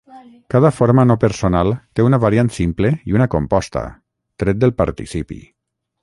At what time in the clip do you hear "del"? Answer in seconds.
4.65-4.73